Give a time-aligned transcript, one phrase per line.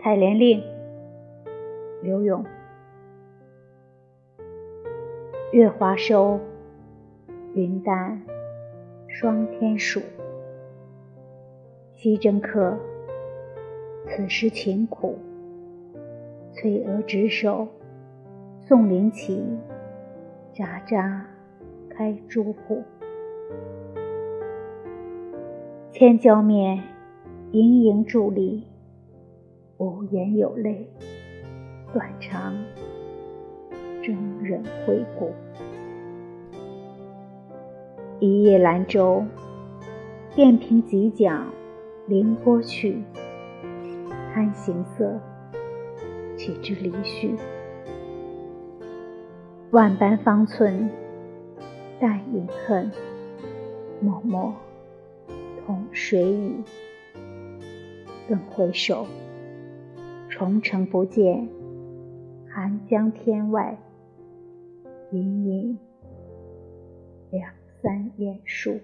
[0.00, 0.62] 采莲令，
[2.04, 2.44] 刘永。
[5.50, 6.38] 月华收，
[7.54, 8.22] 云淡
[9.08, 10.00] 霜天暑。
[11.96, 12.78] 西征客，
[14.06, 15.18] 此时情苦。
[16.52, 17.66] 翠娥执手，
[18.60, 19.44] 送灵起，
[20.54, 21.26] 札札
[21.90, 22.84] 开朱户。
[25.90, 26.84] 千娇面，
[27.50, 28.64] 盈盈伫立，
[29.78, 30.88] 无言有泪，
[31.92, 32.52] 断肠
[34.02, 35.32] 征人回顾。
[38.18, 39.24] 一叶兰舟，
[40.34, 41.46] 便凭几桨
[42.08, 43.00] 凌波去。
[44.34, 45.16] 贪行色，
[46.36, 47.36] 岂知离绪？
[49.70, 50.90] 万般方寸，
[52.00, 52.90] 淡饮恨，
[54.00, 54.52] 默默。
[55.64, 56.56] 同水语，
[58.28, 59.06] 更回首，
[60.38, 61.48] 重城不见，
[62.48, 63.76] 寒江天外，
[65.10, 65.76] 隐隐
[67.32, 68.78] 两三烟树。